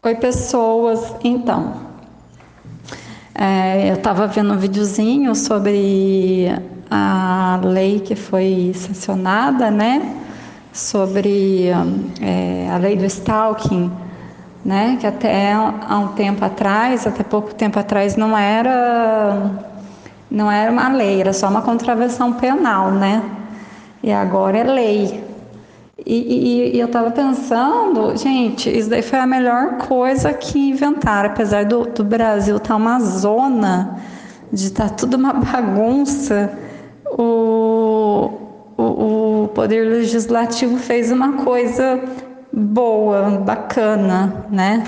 Oi, 0.00 0.14
pessoas. 0.14 1.12
Então, 1.24 1.74
é, 3.34 3.90
eu 3.90 3.94
estava 3.94 4.28
vendo 4.28 4.52
um 4.54 4.56
videozinho 4.56 5.34
sobre 5.34 6.46
a 6.88 7.58
lei 7.64 7.98
que 7.98 8.14
foi 8.14 8.72
sancionada, 8.76 9.72
né? 9.72 10.16
Sobre 10.72 11.66
é, 12.22 12.70
a 12.70 12.76
lei 12.76 12.96
do 12.96 13.04
stalking, 13.06 13.90
né? 14.64 14.98
Que 15.00 15.06
até 15.08 15.52
há 15.52 15.98
um 15.98 16.08
tempo 16.12 16.44
atrás, 16.44 17.04
até 17.04 17.24
pouco 17.24 17.52
tempo 17.52 17.76
atrás, 17.80 18.14
não 18.14 18.38
era 18.38 19.50
não 20.30 20.48
era 20.48 20.70
uma 20.70 20.88
lei, 20.90 21.20
era 21.20 21.32
só 21.32 21.48
uma 21.48 21.62
contravenção 21.62 22.34
penal, 22.34 22.92
né? 22.92 23.20
E 24.00 24.12
agora 24.12 24.58
é 24.58 24.62
lei. 24.62 25.27
E, 26.10 26.14
e, 26.14 26.76
e 26.76 26.80
eu 26.80 26.86
estava 26.86 27.10
pensando, 27.10 28.16
gente, 28.16 28.74
isso 28.74 28.88
daí 28.88 29.02
foi 29.02 29.18
a 29.18 29.26
melhor 29.26 29.76
coisa 29.76 30.32
que 30.32 30.70
inventaram, 30.70 31.28
apesar 31.28 31.66
do, 31.66 31.84
do 31.84 32.02
Brasil 32.02 32.56
estar 32.56 32.68
tá 32.70 32.76
uma 32.76 32.98
zona 32.98 34.00
de 34.50 34.68
estar 34.68 34.88
tá 34.88 34.94
tudo 34.94 35.18
uma 35.18 35.34
bagunça, 35.52 36.50
o, 37.04 38.30
o, 38.78 39.42
o 39.44 39.48
Poder 39.48 39.86
Legislativo 39.86 40.78
fez 40.78 41.12
uma 41.12 41.44
coisa 41.44 42.00
boa, 42.50 43.42
bacana, 43.44 44.46
né? 44.50 44.84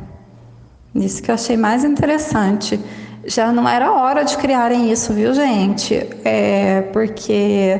Isso 0.95 1.22
que 1.22 1.31
eu 1.31 1.35
achei 1.35 1.55
mais 1.55 1.83
interessante 1.83 2.79
já 3.25 3.52
não 3.52 3.67
era 3.67 3.91
hora 3.91 4.23
de 4.23 4.36
criarem 4.38 4.91
isso, 4.91 5.14
viu, 5.14 5.33
gente? 5.33 5.95
É 6.25 6.81
porque 6.94 7.80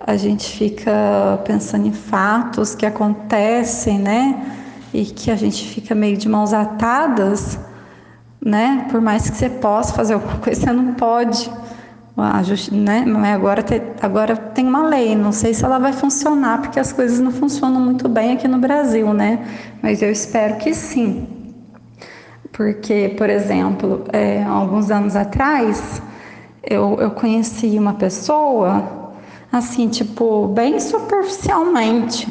a 0.00 0.16
gente 0.16 0.48
fica 0.56 1.40
pensando 1.44 1.86
em 1.86 1.92
fatos 1.92 2.74
que 2.74 2.86
acontecem, 2.86 3.98
né? 3.98 4.52
E 4.94 5.04
que 5.04 5.30
a 5.30 5.36
gente 5.36 5.66
fica 5.68 5.94
meio 5.94 6.16
de 6.16 6.28
mãos 6.28 6.52
atadas, 6.52 7.58
né? 8.40 8.86
Por 8.90 9.00
mais 9.00 9.28
que 9.28 9.36
você 9.36 9.48
possa 9.48 9.92
fazer 9.92 10.14
alguma 10.14 10.38
coisa, 10.40 10.60
você 10.60 10.72
não 10.72 10.94
pode. 10.94 11.50
A 12.16 12.42
justi 12.42 12.72
né? 12.72 13.04
Agora, 13.34 13.62
te, 13.62 13.82
agora 14.00 14.34
tem 14.34 14.66
uma 14.66 14.88
lei, 14.88 15.14
não 15.14 15.32
sei 15.32 15.52
se 15.52 15.62
ela 15.62 15.78
vai 15.78 15.92
funcionar, 15.92 16.62
porque 16.62 16.80
as 16.80 16.90
coisas 16.90 17.20
não 17.20 17.30
funcionam 17.30 17.78
muito 17.78 18.08
bem 18.08 18.32
aqui 18.32 18.48
no 18.48 18.56
Brasil, 18.56 19.12
né? 19.12 19.46
Mas 19.82 20.00
eu 20.00 20.10
espero 20.10 20.56
que 20.56 20.72
sim. 20.72 21.35
Porque, 22.56 23.14
por 23.18 23.28
exemplo, 23.28 24.04
é, 24.10 24.42
alguns 24.42 24.90
anos 24.90 25.14
atrás, 25.14 26.00
eu, 26.62 26.96
eu 26.98 27.10
conheci 27.10 27.78
uma 27.78 27.92
pessoa, 27.92 29.12
assim, 29.52 29.88
tipo, 29.88 30.48
bem 30.48 30.80
superficialmente. 30.80 32.26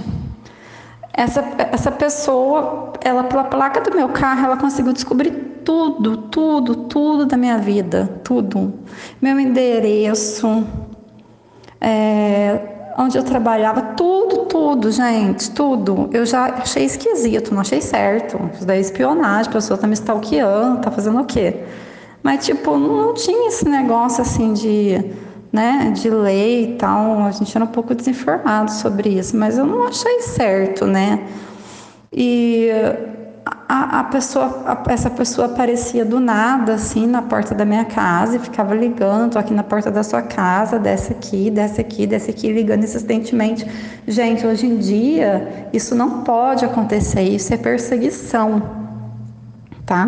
Essa, 1.13 1.45
essa 1.71 1.91
pessoa, 1.91 2.93
ela 3.01 3.25
pela 3.25 3.43
placa 3.43 3.79
do 3.81 3.95
meu 3.95 4.09
carro, 4.09 4.47
ela 4.47 4.57
conseguiu 4.57 4.93
descobrir 4.93 5.29
tudo, 5.63 6.17
tudo, 6.17 6.75
tudo 6.87 7.27
da 7.27 7.37
minha 7.37 7.59
vida, 7.59 8.19
tudo. 8.23 8.73
Meu 9.21 9.39
endereço, 9.39 10.65
é, 11.79 12.74
onde 12.97 13.17
eu 13.17 13.23
trabalhava, 13.23 13.81
tudo, 13.81 14.45
tudo, 14.45 14.91
gente, 14.91 15.51
tudo. 15.51 16.09
Eu 16.13 16.25
já 16.25 16.45
achei 16.45 16.85
esquisito, 16.85 17.53
não 17.53 17.61
achei 17.61 17.81
certo. 17.81 18.39
Isso 18.53 18.65
daí 18.65 18.77
é 18.77 18.81
espionagem, 18.81 19.49
a 19.49 19.53
pessoa 19.53 19.77
tá 19.77 19.85
me 19.85 19.93
stalkeando, 19.93 20.81
tá 20.81 20.89
fazendo 20.89 21.19
o 21.19 21.25
quê? 21.25 21.63
Mas, 22.23 22.45
tipo, 22.45 22.77
não 22.77 23.13
tinha 23.13 23.49
esse 23.49 23.67
negócio 23.67 24.21
assim 24.21 24.53
de, 24.53 25.11
né, 25.51 25.91
de 25.93 26.09
lei 26.09 26.71
e 26.71 26.75
tal. 26.75 27.19
A 27.19 27.31
gente 27.31 27.55
era 27.55 27.65
um 27.65 27.69
pouco 27.69 27.93
desinformado 27.93 28.71
sobre 28.71 29.09
isso, 29.09 29.35
mas 29.37 29.57
eu 29.57 29.65
não 29.65 29.83
achei 29.83 30.21
certo, 30.21 30.85
né? 30.85 31.27
E 32.11 32.69
a, 33.45 33.99
a 33.99 34.03
pessoa, 34.05 34.63
a, 34.65 34.91
essa 34.91 35.09
pessoa 35.09 35.45
aparecia 35.47 36.03
do 36.03 36.19
nada, 36.19 36.73
assim, 36.73 37.05
na 37.05 37.21
porta 37.21 37.53
da 37.53 37.63
minha 37.63 37.85
casa 37.85 38.37
e 38.37 38.39
ficava 38.39 38.73
ligando, 38.73 39.33
tô 39.33 39.39
aqui 39.39 39.53
na 39.53 39.63
porta 39.63 39.91
da 39.91 40.01
sua 40.01 40.23
casa, 40.23 40.79
desce 40.79 41.11
aqui, 41.11 41.51
desce 41.51 41.79
aqui, 41.79 42.07
desce 42.07 42.31
aqui, 42.31 42.51
ligando 42.51 42.83
insistentemente. 42.83 43.65
Gente, 44.07 44.45
hoje 44.47 44.65
em 44.65 44.77
dia, 44.77 45.67
isso 45.71 45.93
não 45.93 46.23
pode 46.23 46.65
acontecer, 46.65 47.21
isso 47.21 47.53
é 47.53 47.57
perseguição, 47.57 48.63
tá? 49.85 50.07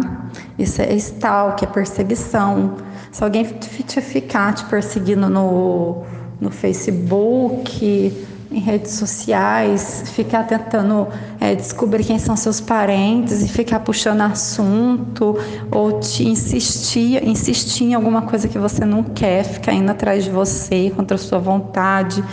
Isso 0.58 0.82
é 0.82 0.94
stalk, 0.96 1.64
é 1.64 1.68
perseguição. 1.68 2.76
Se 3.12 3.24
alguém 3.24 3.44
te 3.44 4.02
ficar 4.02 4.54
te 4.54 4.66
perseguindo 4.66 5.30
no, 5.30 6.04
no 6.42 6.50
Facebook, 6.50 8.12
em 8.50 8.60
redes 8.60 8.94
sociais, 8.94 10.04
ficar 10.16 10.44
tentando 10.44 11.08
é, 11.40 11.54
descobrir 11.56 12.04
quem 12.04 12.18
são 12.18 12.36
seus 12.36 12.62
parentes 12.62 13.44
e 13.44 13.48
ficar 13.48 13.80
puxando 13.82 14.22
assunto 14.22 15.38
ou 15.72 16.00
te 16.00 16.28
insistir, 16.28 17.24
insistir 17.28 17.86
em 17.86 17.94
alguma 17.94 18.22
coisa 18.22 18.48
que 18.48 18.58
você 18.58 18.86
não 18.86 19.04
quer, 19.04 19.44
ficar 19.44 19.74
indo 19.74 19.92
atrás 19.92 20.24
de 20.24 20.30
você 20.30 20.92
contra 20.96 21.16
a 21.16 21.18
sua 21.18 21.40
vontade. 21.40 22.24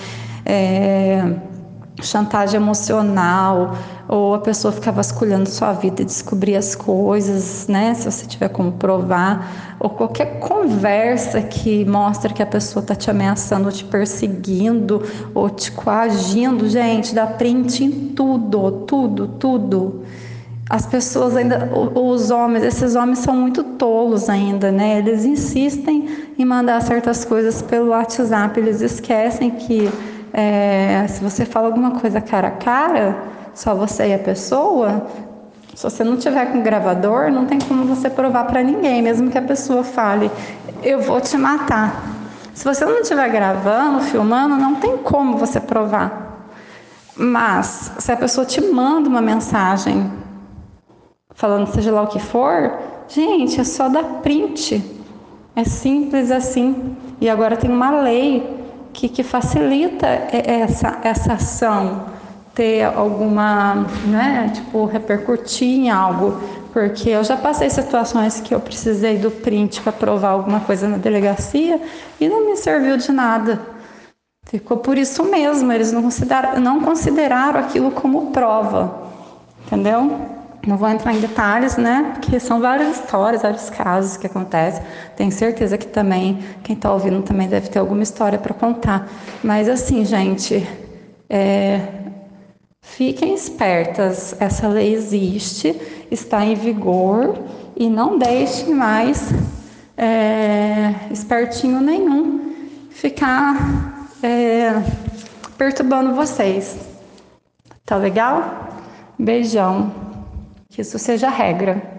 É, 0.47 1.34
chantagem 2.03 2.60
emocional, 2.60 3.77
ou 4.09 4.34
a 4.34 4.38
pessoa 4.38 4.72
ficar 4.72 4.91
vasculhando 4.91 5.49
sua 5.49 5.72
vida 5.72 6.03
e 6.03 6.05
descobrir 6.05 6.56
as 6.56 6.75
coisas, 6.75 7.66
né? 7.69 7.94
Se 7.94 8.10
você 8.10 8.27
tiver 8.27 8.49
como 8.49 8.72
provar, 8.72 9.77
ou 9.78 9.91
qualquer 9.91 10.41
conversa 10.41 11.41
que 11.41 11.84
mostra 11.84 12.32
que 12.32 12.43
a 12.43 12.47
pessoa 12.47 12.82
está 12.82 12.94
te 12.94 13.10
ameaçando, 13.10 13.66
ou 13.66 13.72
te 13.72 13.84
perseguindo, 13.84 15.03
ou 15.34 15.49
te 15.49 15.71
coagindo, 15.71 16.69
gente, 16.69 17.15
dá 17.15 17.27
print 17.27 17.84
em 17.84 17.91
tudo, 18.11 18.72
tudo, 18.87 19.28
tudo. 19.28 20.03
As 20.69 20.87
pessoas 20.87 21.37
ainda, 21.37 21.71
os 21.94 22.31
homens, 22.31 22.65
esses 22.65 22.94
homens 22.94 23.19
são 23.19 23.37
muito 23.37 23.62
tolos 23.62 24.28
ainda, 24.28 24.72
né? 24.72 24.99
Eles 24.99 25.25
insistem 25.25 26.09
em 26.38 26.44
mandar 26.44 26.81
certas 26.82 27.25
coisas 27.25 27.62
pelo 27.62 27.91
WhatsApp, 27.91 28.59
eles 28.59 28.81
esquecem 28.81 29.50
que 29.50 29.91
é, 30.34 31.06
se 31.09 31.22
você 31.22 31.45
fala 31.45 31.69
alguma 31.69 31.93
coisa 31.93 32.21
cara 32.21 32.49
a 32.49 32.50
cara, 32.50 33.17
só 33.55 33.73
você 33.73 34.08
e 34.08 34.14
a 34.14 34.19
pessoa, 34.19 35.06
se 35.75 35.82
você 35.82 36.03
não 36.03 36.17
tiver 36.17 36.53
com 36.53 36.61
gravador, 36.61 37.31
não 37.31 37.47
tem 37.47 37.61
como 37.61 37.85
você 37.85 38.11
provar 38.11 38.44
para 38.44 38.61
ninguém, 38.61 39.00
mesmo 39.00 39.31
que 39.31 39.38
a 39.38 39.43
pessoa 39.43 39.85
fale, 39.85 40.29
eu 40.82 41.00
vou 41.00 41.20
te 41.20 41.37
matar. 41.37 42.03
Se 42.53 42.64
você 42.64 42.85
não 42.85 42.99
estiver 42.99 43.29
gravando, 43.31 44.00
filmando, 44.00 44.56
não 44.56 44.75
tem 44.75 44.99
como 44.99 45.38
você 45.38 45.61
provar. 45.61 46.49
Mas 47.17 47.93
se 47.99 48.11
a 48.11 48.17
pessoa 48.17 48.44
te 48.44 48.61
manda 48.61 49.08
uma 49.08 49.23
mensagem 49.23 50.12
falando 51.35 51.73
seja 51.73 51.93
lá 51.93 52.03
o 52.03 52.06
que 52.08 52.19
for, 52.19 52.76
gente, 53.08 53.61
é 53.61 53.64
só 53.64 53.88
dar 53.88 54.05
print. 54.23 54.82
É 55.55 55.62
simples 55.64 56.32
assim. 56.32 56.97
E 57.20 57.29
agora 57.29 57.56
tem 57.56 57.70
uma 57.70 58.03
lei 58.03 58.54
que, 58.94 59.11
que 59.11 59.23
facilita 59.23 60.06
essa, 60.32 60.99
essa 61.02 61.35
ação 61.35 62.06
ter 62.55 62.85
alguma, 62.85 63.87
né, 64.06 64.50
tipo, 64.55 64.87
repercutir 64.87 65.69
em 65.69 65.91
algo, 65.91 66.41
porque 66.73 67.11
eu 67.11 67.23
já 67.23 67.37
passei 67.37 67.69
situações 67.69 68.41
que 68.41 68.55
eu 68.55 68.61
precisei 68.61 69.19
do 69.19 69.31
print 69.31 69.82
para 69.82 69.93
provar 69.93 70.31
alguma 70.31 70.61
coisa 70.61 70.88
na 70.88 70.96
delegacia 70.96 71.79
e 72.19 72.29
não 72.29 72.46
me 72.46 72.56
serviu 72.56 72.96
de 72.96 73.12
nada, 73.12 73.75
Ficou 74.46 74.76
por 74.76 74.99
isso 74.99 75.25
mesmo, 75.25 75.73
eles 75.73 75.91
não 75.91 76.02
consideraram, 76.02 76.61
não 76.61 76.81
consideraram 76.81 77.61
aquilo 77.61 77.91
como 77.91 78.31
prova, 78.31 79.08
entendeu? 79.67 80.17
Não 80.66 80.78
vou 80.78 80.88
entrar 80.88 81.12
em 81.12 81.20
detalhes, 81.20 81.76
né? 81.76 82.12
Porque 82.14 82.40
são 82.40 82.61
várias 82.61 82.96
histórias, 82.99 83.43
vários 83.43 83.69
casos 83.69 84.16
que 84.16 84.26
acontecem. 84.26 84.82
Tenho 85.16 85.31
certeza 85.31 85.76
que 85.76 85.87
também, 85.87 86.38
quem 86.62 86.75
está 86.75 86.93
ouvindo 86.93 87.22
também 87.22 87.49
deve 87.49 87.69
ter 87.69 87.78
alguma 87.78 88.02
história 88.02 88.38
para 88.38 88.55
contar. 88.55 89.08
Mas 89.43 89.69
assim, 89.69 90.05
gente, 90.05 90.66
é, 91.28 91.81
fiquem 92.81 93.34
espertas. 93.34 94.34
Essa 94.40 94.69
lei 94.69 94.94
existe, 94.94 95.78
está 96.11 96.44
em 96.44 96.55
vigor 96.55 97.38
e 97.76 97.88
não 97.88 98.19
deixem 98.19 98.75
mais 98.75 99.31
é, 99.96 100.94
espertinho 101.10 101.81
nenhum 101.81 102.55
ficar 102.90 104.08
é, 104.22 104.82
perturbando 105.58 106.14
vocês. 106.14 106.78
Tá 107.84 107.96
legal? 107.96 108.69
Beijão. 109.19 110.04
Que 110.75 110.81
isso 110.82 110.99
seja 110.99 111.31
regra. 111.31 111.94